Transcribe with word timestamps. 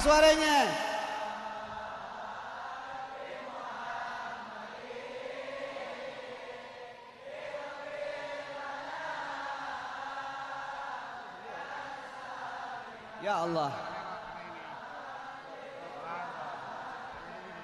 suaranya. 0.00 0.56
Ya 13.20 13.36
Allah. 13.44 13.72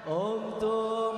Om 0.07 0.61
Tum 0.61 1.17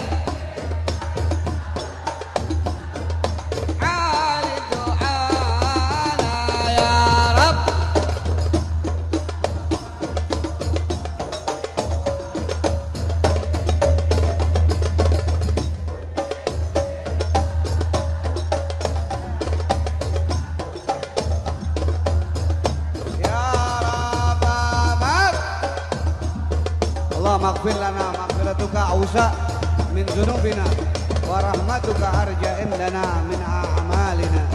اللهم 27.41 27.69
لنا 27.69 27.91
مغفرتك 28.11 28.75
أوسع 28.75 29.31
من 29.95 30.03
ذنوبنا 30.05 30.65
ورحمتك 31.29 32.03
أرجى 32.03 32.63
إننا 32.63 33.15
من 33.29 33.41
أعمالنا 33.47 34.50